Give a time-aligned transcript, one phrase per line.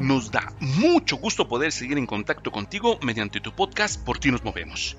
[0.00, 4.44] Nos da mucho gusto poder seguir en contacto contigo mediante tu podcast Por ti nos
[4.44, 4.96] movemos.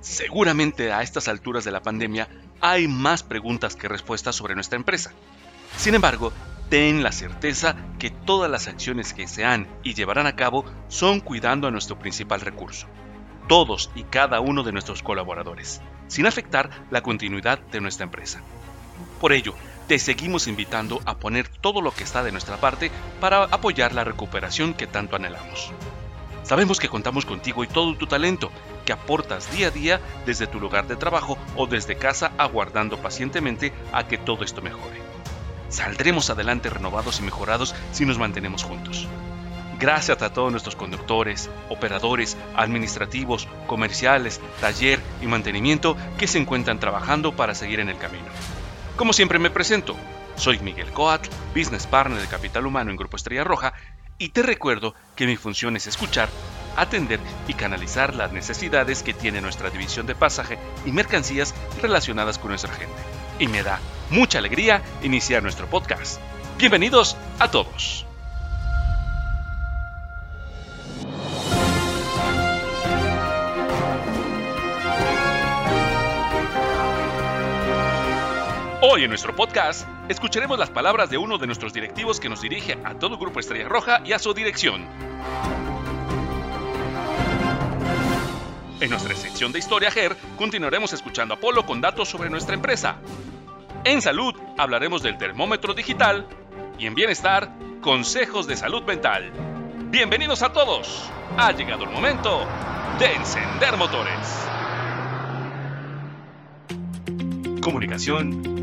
[0.00, 2.26] Seguramente a estas alturas de la pandemia
[2.60, 5.12] hay más preguntas que respuestas sobre nuestra empresa.
[5.76, 6.32] Sin embargo,
[6.70, 11.20] ten la certeza que todas las acciones que se han y llevarán a cabo son
[11.20, 12.86] cuidando a nuestro principal recurso,
[13.46, 18.40] todos y cada uno de nuestros colaboradores, sin afectar la continuidad de nuestra empresa.
[19.20, 19.54] Por ello,
[19.90, 24.04] te seguimos invitando a poner todo lo que está de nuestra parte para apoyar la
[24.04, 25.72] recuperación que tanto anhelamos.
[26.44, 28.52] Sabemos que contamos contigo y todo tu talento
[28.84, 33.72] que aportas día a día desde tu lugar de trabajo o desde casa aguardando pacientemente
[33.92, 35.02] a que todo esto mejore.
[35.70, 39.08] Saldremos adelante renovados y mejorados si nos mantenemos juntos.
[39.80, 47.34] Gracias a todos nuestros conductores, operadores, administrativos, comerciales, taller y mantenimiento que se encuentran trabajando
[47.34, 48.28] para seguir en el camino.
[49.00, 49.96] Como siempre me presento,
[50.36, 53.72] soy Miguel Coat, Business Partner de Capital Humano en Grupo Estrella Roja,
[54.18, 56.28] y te recuerdo que mi función es escuchar,
[56.76, 62.50] atender y canalizar las necesidades que tiene nuestra división de pasaje y mercancías relacionadas con
[62.50, 63.00] nuestra gente.
[63.38, 66.20] Y me da mucha alegría iniciar nuestro podcast.
[66.58, 68.04] Bienvenidos a todos.
[78.92, 82.76] Hoy en nuestro podcast escucharemos las palabras de uno de nuestros directivos que nos dirige
[82.82, 84.84] a todo Grupo Estrella Roja y a su dirección.
[88.80, 92.96] En nuestra sección de Historia GER continuaremos escuchando a Polo con datos sobre nuestra empresa.
[93.84, 96.26] En salud hablaremos del termómetro digital
[96.76, 97.48] y en bienestar,
[97.80, 99.30] consejos de salud mental.
[99.84, 101.08] Bienvenidos a todos.
[101.36, 102.44] Ha llegado el momento
[102.98, 104.48] de encender motores.
[107.60, 108.59] Comunicación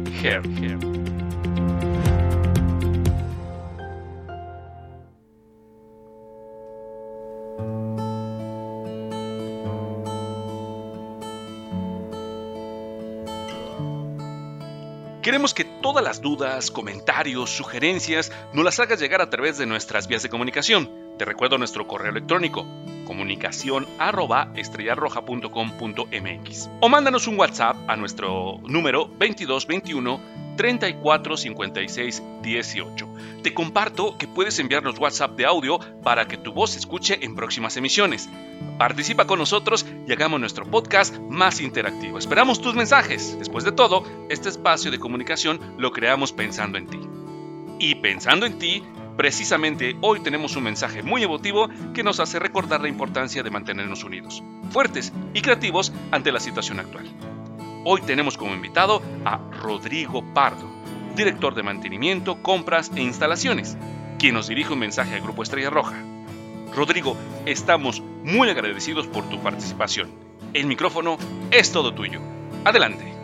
[15.21, 20.07] Queremos que todas las dudas, comentarios, sugerencias nos las hagas llegar a través de nuestras
[20.07, 20.89] vías de comunicación.
[21.17, 22.65] Te recuerdo nuestro correo electrónico
[23.07, 30.19] comunicación arroba estrellaroja.com.mx o mándanos un WhatsApp a nuestro número 2221
[30.57, 33.07] 34 56 18.
[33.43, 37.35] Te comparto que puedes enviarnos WhatsApp de audio para que tu voz se escuche en
[37.35, 38.29] próximas emisiones.
[38.77, 42.17] Participa con nosotros y hagamos nuestro podcast más interactivo.
[42.17, 43.37] Esperamos tus mensajes.
[43.39, 46.99] Después de todo, este espacio de comunicación lo creamos pensando en ti.
[47.79, 48.83] Y pensando en ti,
[49.17, 54.03] Precisamente hoy tenemos un mensaje muy emotivo que nos hace recordar la importancia de mantenernos
[54.03, 57.07] unidos, fuertes y creativos ante la situación actual.
[57.83, 60.69] Hoy tenemos como invitado a Rodrigo Pardo,
[61.15, 63.75] director de mantenimiento, compras e instalaciones,
[64.19, 65.95] quien nos dirige un mensaje al Grupo Estrella Roja.
[66.75, 67.17] Rodrigo,
[67.47, 70.11] estamos muy agradecidos por tu participación.
[70.53, 71.17] El micrófono
[71.49, 72.21] es todo tuyo.
[72.65, 73.16] Adelante.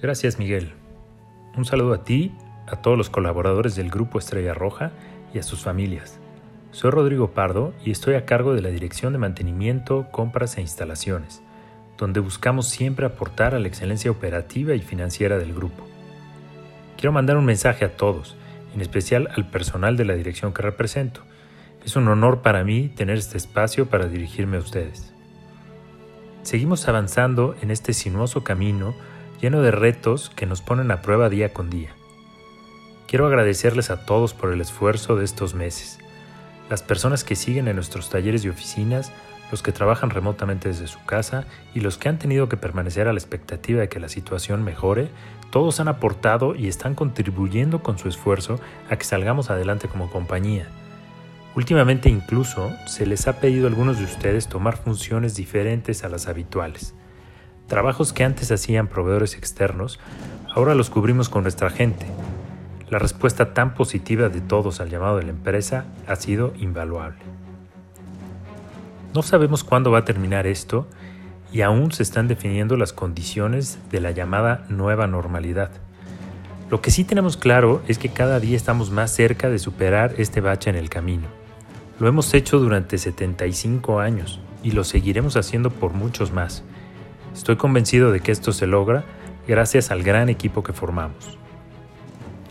[0.00, 0.74] Gracias Miguel.
[1.56, 2.32] Un saludo a ti,
[2.68, 4.92] a todos los colaboradores del Grupo Estrella Roja
[5.34, 6.20] y a sus familias.
[6.70, 11.42] Soy Rodrigo Pardo y estoy a cargo de la Dirección de Mantenimiento, Compras e Instalaciones,
[11.96, 15.84] donde buscamos siempre aportar a la excelencia operativa y financiera del grupo.
[16.96, 18.36] Quiero mandar un mensaje a todos,
[18.76, 21.22] en especial al personal de la dirección que represento.
[21.84, 25.12] Es un honor para mí tener este espacio para dirigirme a ustedes.
[26.42, 28.94] Seguimos avanzando en este sinuoso camino
[29.40, 31.90] lleno de retos que nos ponen a prueba día con día.
[33.06, 35.98] Quiero agradecerles a todos por el esfuerzo de estos meses,
[36.68, 39.12] las personas que siguen en nuestros talleres y oficinas,
[39.50, 43.12] los que trabajan remotamente desde su casa y los que han tenido que permanecer a
[43.12, 45.08] la expectativa de que la situación mejore,
[45.50, 48.60] todos han aportado y están contribuyendo con su esfuerzo
[48.90, 50.68] a que salgamos adelante como compañía.
[51.54, 56.28] Últimamente incluso se les ha pedido a algunos de ustedes tomar funciones diferentes a las
[56.28, 56.94] habituales.
[57.68, 60.00] Trabajos que antes hacían proveedores externos,
[60.54, 62.06] ahora los cubrimos con nuestra gente.
[62.88, 67.18] La respuesta tan positiva de todos al llamado de la empresa ha sido invaluable.
[69.14, 70.88] No sabemos cuándo va a terminar esto
[71.52, 75.70] y aún se están definiendo las condiciones de la llamada nueva normalidad.
[76.70, 80.40] Lo que sí tenemos claro es que cada día estamos más cerca de superar este
[80.40, 81.26] bache en el camino.
[82.00, 86.62] Lo hemos hecho durante 75 años y lo seguiremos haciendo por muchos más.
[87.34, 89.04] Estoy convencido de que esto se logra
[89.46, 91.38] gracias al gran equipo que formamos.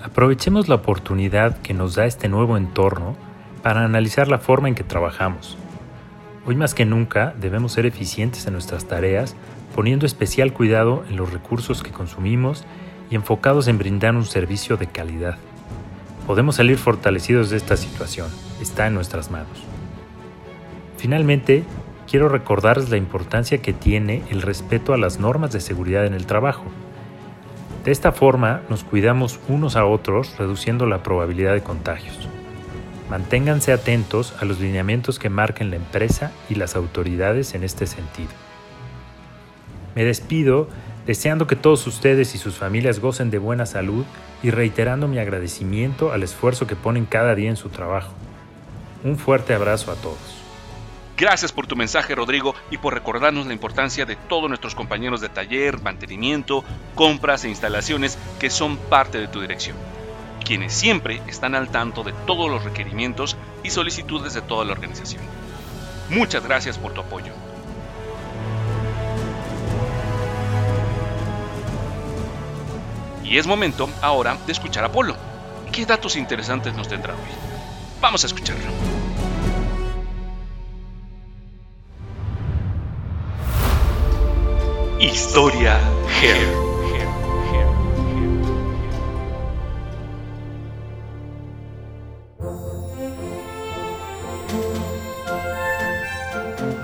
[0.03, 3.15] Aprovechemos la oportunidad que nos da este nuevo entorno
[3.61, 5.57] para analizar la forma en que trabajamos.
[6.45, 9.35] Hoy más que nunca debemos ser eficientes en nuestras tareas,
[9.75, 12.63] poniendo especial cuidado en los recursos que consumimos
[13.09, 15.37] y enfocados en brindar un servicio de calidad.
[16.25, 18.27] Podemos salir fortalecidos de esta situación,
[18.61, 19.63] está en nuestras manos.
[20.97, 21.63] Finalmente,
[22.07, 26.25] quiero recordarles la importancia que tiene el respeto a las normas de seguridad en el
[26.25, 26.65] trabajo.
[27.83, 32.27] De esta forma nos cuidamos unos a otros reduciendo la probabilidad de contagios.
[33.09, 38.31] Manténganse atentos a los lineamientos que marquen la empresa y las autoridades en este sentido.
[39.95, 40.67] Me despido
[41.05, 44.03] deseando que todos ustedes y sus familias gocen de buena salud
[44.43, 48.11] y reiterando mi agradecimiento al esfuerzo que ponen cada día en su trabajo.
[49.05, 50.46] Un fuerte abrazo a todos.
[51.17, 55.29] Gracias por tu mensaje, Rodrigo, y por recordarnos la importancia de todos nuestros compañeros de
[55.29, 59.75] taller, mantenimiento, compras e instalaciones que son parte de tu dirección,
[60.45, 65.23] quienes siempre están al tanto de todos los requerimientos y solicitudes de toda la organización.
[66.09, 67.33] Muchas gracias por tu apoyo.
[73.23, 75.15] Y es momento ahora de escuchar a Polo.
[75.71, 77.19] ¿Qué datos interesantes nos tendrá hoy?
[77.99, 78.96] Vamos a escucharlo.
[84.99, 85.79] Historia
[86.21, 86.67] Her.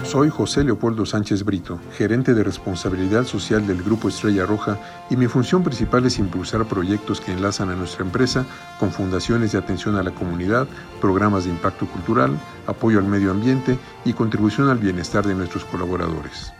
[0.03, 4.77] Soy José Leopoldo Sánchez Brito, gerente de responsabilidad social del Grupo Estrella Roja
[5.09, 8.45] y mi función principal es impulsar proyectos que enlazan a nuestra empresa
[8.79, 10.67] con fundaciones de atención a la comunidad,
[11.01, 12.37] programas de impacto cultural,
[12.67, 16.53] apoyo al medio ambiente y contribución al bienestar de nuestros colaboradores.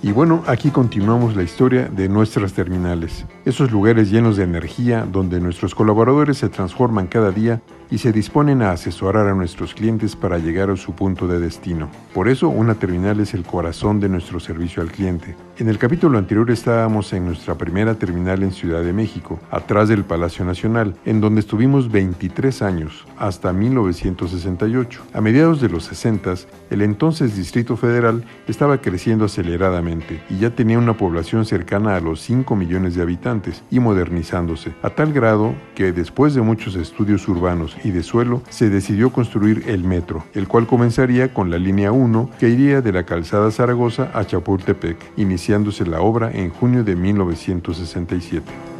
[0.00, 5.40] Y bueno, aquí continuamos la historia de nuestras terminales, esos lugares llenos de energía donde
[5.40, 10.38] nuestros colaboradores se transforman cada día y se disponen a asesorar a nuestros clientes para
[10.38, 11.90] llegar a su punto de destino.
[12.14, 15.36] Por eso, una terminal es el corazón de nuestro servicio al cliente.
[15.58, 20.04] En el capítulo anterior estábamos en nuestra primera terminal en Ciudad de México, atrás del
[20.04, 25.02] Palacio Nacional, en donde estuvimos 23 años, hasta 1968.
[25.12, 26.18] A mediados de los 60,
[26.70, 32.20] el entonces Distrito Federal estaba creciendo aceleradamente y ya tenía una población cercana a los
[32.20, 37.76] 5 millones de habitantes y modernizándose, a tal grado que después de muchos estudios urbanos
[37.84, 42.30] y de suelo, se decidió construir el metro, el cual comenzaría con la línea 1
[42.38, 48.77] que iría de la calzada Zaragoza a Chapultepec, iniciándose la obra en junio de 1967.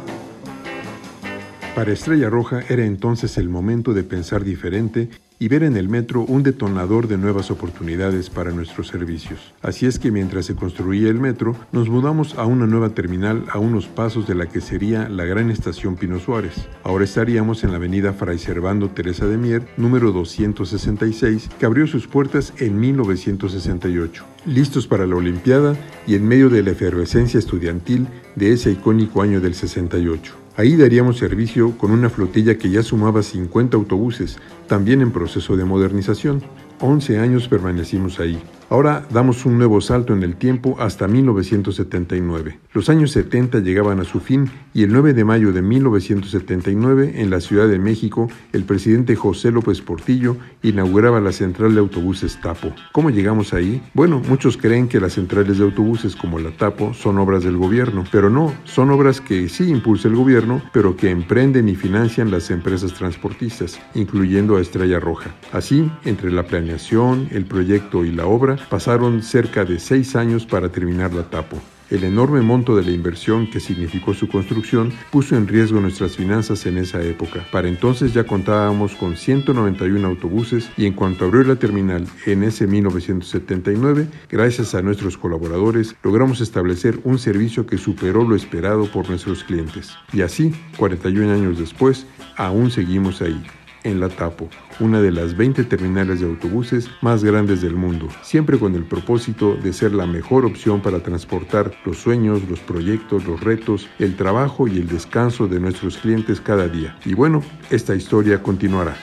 [1.75, 6.21] Para Estrella Roja era entonces el momento de pensar diferente y ver en el metro
[6.21, 9.53] un detonador de nuevas oportunidades para nuestros servicios.
[9.61, 13.59] Así es que mientras se construía el metro, nos mudamos a una nueva terminal a
[13.59, 16.67] unos pasos de la que sería la gran estación Pino Suárez.
[16.83, 22.07] Ahora estaríamos en la avenida Fray Servando Teresa de Mier, número 266, que abrió sus
[22.07, 24.25] puertas en 1968.
[24.45, 29.39] Listos para la Olimpiada y en medio de la efervescencia estudiantil de ese icónico año
[29.39, 30.38] del 68.
[30.59, 35.63] Ahí daríamos servicio con una flotilla que ya sumaba 50 autobuses, también en proceso de
[35.63, 36.43] modernización.
[36.81, 38.37] 11 años permanecimos ahí.
[38.71, 42.59] Ahora damos un nuevo salto en el tiempo hasta 1979.
[42.71, 47.31] Los años 70 llegaban a su fin y el 9 de mayo de 1979, en
[47.31, 52.71] la Ciudad de México, el presidente José López Portillo inauguraba la central de autobuses Tapo.
[52.91, 53.81] ¿Cómo llegamos ahí?
[53.95, 58.03] Bueno, muchos creen que las centrales de autobuses como la Tapo son obras del gobierno,
[58.11, 62.51] pero no, son obras que sí impulsa el gobierno, pero que emprenden y financian las
[62.51, 65.31] empresas transportistas, incluyendo a Estrella Roja.
[65.53, 70.69] Así, entre la planeación, el proyecto y la obra, pasaron cerca de seis años para
[70.69, 71.57] terminar la TAPO.
[71.89, 76.67] El enorme monto de la inversión que significó su construcción puso en riesgo nuestras finanzas
[76.67, 77.43] en esa época.
[77.51, 82.67] Para entonces ya contábamos con 191 autobuses y en cuanto abrió la terminal en ese
[82.67, 89.43] 1979, gracias a nuestros colaboradores, logramos establecer un servicio que superó lo esperado por nuestros
[89.43, 89.95] clientes.
[90.13, 92.05] Y así, 41 años después,
[92.37, 93.43] aún seguimos ahí
[93.83, 98.57] en la Tapo, una de las 20 terminales de autobuses más grandes del mundo, siempre
[98.57, 103.41] con el propósito de ser la mejor opción para transportar los sueños, los proyectos, los
[103.41, 106.97] retos, el trabajo y el descanso de nuestros clientes cada día.
[107.05, 108.95] Y bueno, esta historia continuará.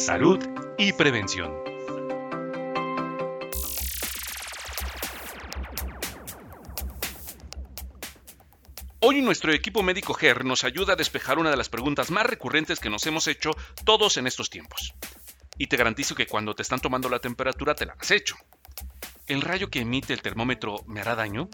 [0.00, 0.42] Salud
[0.78, 1.52] y prevención.
[9.00, 12.80] Hoy nuestro equipo médico GER nos ayuda a despejar una de las preguntas más recurrentes
[12.80, 13.50] que nos hemos hecho
[13.84, 14.94] todos en estos tiempos.
[15.58, 18.36] Y te garantizo que cuando te están tomando la temperatura te la has hecho.
[19.26, 21.50] ¿El rayo que emite el termómetro me hará daño?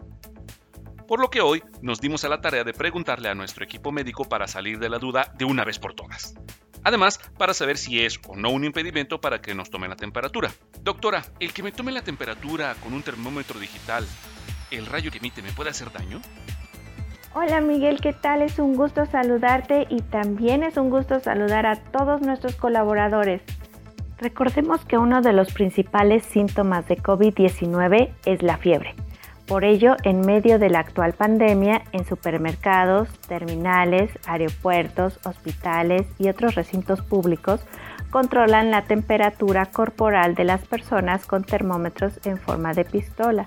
[1.09, 4.25] Por lo que hoy nos dimos a la tarea de preguntarle a nuestro equipo médico
[4.25, 6.35] para salir de la duda de una vez por todas.
[6.87, 10.53] Además, para saber si es o no un impedimento para que nos tome la temperatura.
[10.83, 14.07] Doctora, ¿el que me tome la temperatura con un termómetro digital,
[14.71, 16.21] el rayo que emite, me puede hacer daño?
[17.35, 18.41] Hola Miguel, ¿qué tal?
[18.41, 23.43] Es un gusto saludarte y también es un gusto saludar a todos nuestros colaboradores.
[24.19, 28.95] Recordemos que uno de los principales síntomas de COVID-19 es la fiebre.
[29.47, 36.57] Por ello, en medio de la actual pandemia, en supermercados, terminales, aeropuertos, hospitales y otros
[36.57, 37.61] recintos públicos
[38.11, 43.47] controlan la temperatura corporal de las personas con termómetros en forma de pistola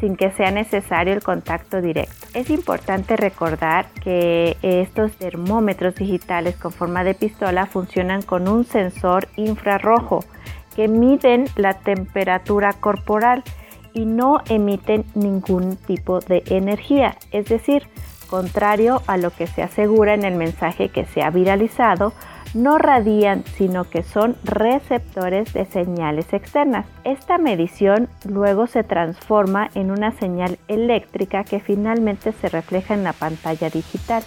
[0.00, 2.26] sin que sea necesario el contacto directo.
[2.34, 9.28] Es importante recordar que estos termómetros digitales con forma de pistola funcionan con un sensor
[9.36, 10.24] infrarrojo
[10.74, 13.44] que miden la temperatura corporal
[13.94, 17.84] y no emiten ningún tipo de energía, es decir,
[18.28, 22.12] contrario a lo que se asegura en el mensaje que se ha viralizado,
[22.54, 26.86] no radian, sino que son receptores de señales externas.
[27.02, 33.12] Esta medición luego se transforma en una señal eléctrica que finalmente se refleja en la
[33.12, 34.22] pantalla digital,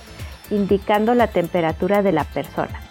[0.49, 2.81] indicando la temperatura de la persona.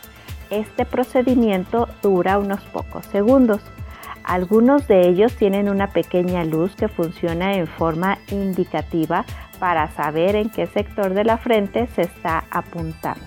[0.51, 3.61] Este procedimiento dura unos pocos segundos.
[4.27, 9.25] Algunos de ellos tienen una pequeña luz que funciona en forma indicativa
[9.61, 13.25] para saber en qué sector de la frente se está apuntando.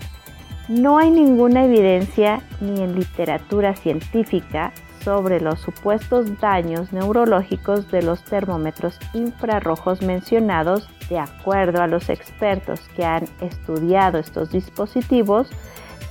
[0.68, 8.22] No hay ninguna evidencia ni en literatura científica sobre los supuestos daños neurológicos de los
[8.26, 10.90] termómetros infrarrojos mencionados.
[11.10, 15.50] De acuerdo a los expertos que han estudiado estos dispositivos,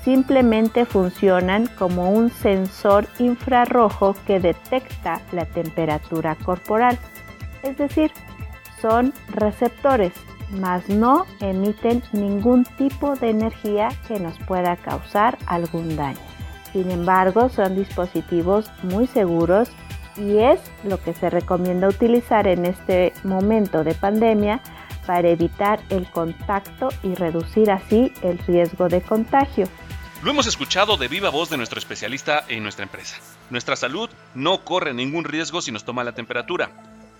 [0.08, 6.98] simplemente funcionan como un sensor infrarrojo que detecta la temperatura corporal.
[7.62, 8.10] Es decir,
[8.80, 10.14] son receptores
[10.50, 16.16] mas no emiten ningún tipo de energía que nos pueda causar algún daño.
[16.72, 19.70] Sin embargo, son dispositivos muy seguros
[20.16, 24.62] y es lo que se recomienda utilizar en este momento de pandemia
[25.06, 29.66] para evitar el contacto y reducir así el riesgo de contagio.
[30.22, 33.16] Lo hemos escuchado de viva voz de nuestro especialista en nuestra empresa.
[33.50, 36.70] Nuestra salud no corre ningún riesgo si nos toma la temperatura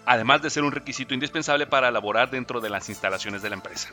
[0.08, 3.90] además de ser un requisito indispensable para laborar dentro de las instalaciones de la empresa.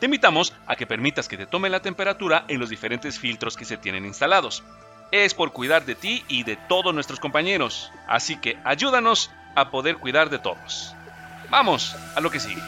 [0.00, 3.66] Te invitamos a que permitas que te tome la temperatura en los diferentes filtros que
[3.66, 4.64] se tienen instalados.
[5.12, 9.98] Es por cuidar de ti y de todos nuestros compañeros, así que ayúdanos a poder
[9.98, 10.94] cuidar de todos.
[11.50, 12.62] Vamos a lo que sigue.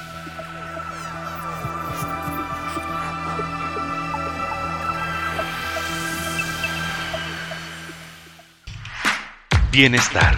[9.77, 10.35] Bienestar.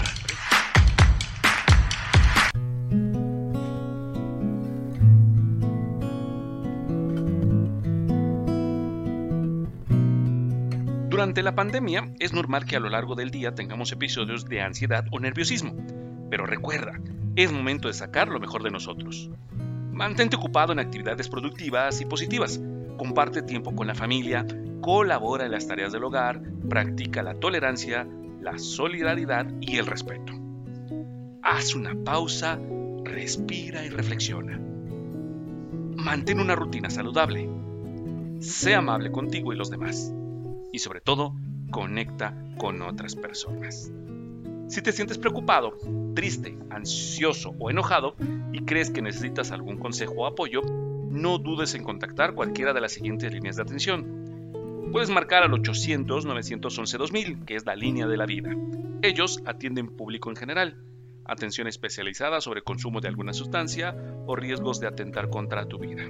[11.08, 15.04] Durante la pandemia es normal que a lo largo del día tengamos episodios de ansiedad
[15.12, 15.76] o nerviosismo,
[16.28, 16.98] pero recuerda,
[17.36, 19.30] es momento de sacar lo mejor de nosotros.
[19.92, 22.60] Mantente ocupado en actividades productivas y positivas,
[22.96, 24.44] comparte tiempo con la familia,
[24.80, 28.08] colabora en las tareas del hogar, practica la tolerancia,
[28.40, 30.32] la solidaridad y el respeto.
[31.42, 32.58] Haz una pausa,
[33.04, 34.60] respira y reflexiona.
[35.96, 37.48] Mantén una rutina saludable.
[38.40, 40.12] Sé amable contigo y los demás
[40.72, 41.34] y sobre todo
[41.70, 43.92] conecta con otras personas.
[44.68, 45.78] Si te sientes preocupado,
[46.14, 48.14] triste, ansioso o enojado
[48.52, 52.92] y crees que necesitas algún consejo o apoyo, no dudes en contactar cualquiera de las
[52.92, 54.17] siguientes líneas de atención.
[54.92, 58.56] Puedes marcar al 800-911-2000, que es la línea de la vida.
[59.02, 60.78] Ellos atienden público en general,
[61.26, 63.94] atención especializada sobre consumo de alguna sustancia
[64.26, 66.04] o riesgos de atentar contra tu vida,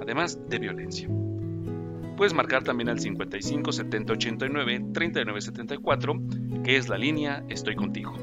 [0.00, 1.08] además de violencia.
[2.16, 6.20] Puedes marcar también al 55 70 89 39 74,
[6.64, 8.14] que es la línea Estoy contigo.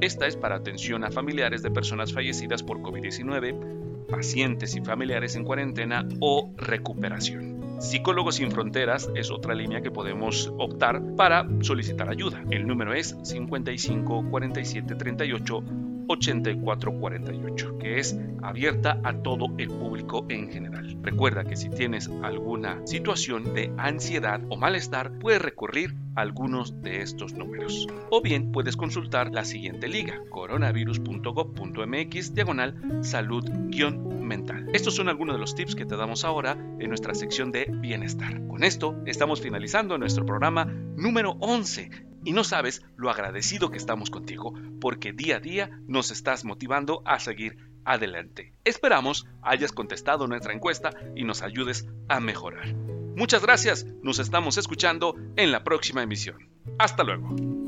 [0.00, 5.44] Esta es para atención a familiares de personas fallecidas por COVID-19, pacientes y familiares en
[5.44, 7.57] cuarentena o recuperación.
[7.78, 12.42] Psicólogos sin Fronteras es otra línea que podemos optar para solicitar ayuda.
[12.50, 15.62] El número es 55 47 38
[16.08, 20.98] 8448, que es abierta a todo el público en general.
[21.02, 27.02] Recuerda que si tienes alguna situación de ansiedad o malestar, puedes recurrir a algunos de
[27.02, 27.88] estos números.
[28.10, 34.68] O bien puedes consultar la siguiente liga, coronavirus.gov.mx diagonal salud-mental.
[34.72, 38.46] Estos son algunos de los tips que te damos ahora en nuestra sección de bienestar.
[38.48, 44.10] Con esto estamos finalizando nuestro programa número 11 y no sabes lo agradecido que estamos
[44.10, 48.52] contigo porque día a día nos estás motivando a seguir adelante.
[48.64, 52.74] Esperamos hayas contestado nuestra encuesta y nos ayudes a mejorar.
[53.16, 56.48] Muchas gracias, nos estamos escuchando en la próxima emisión.
[56.78, 57.67] Hasta luego.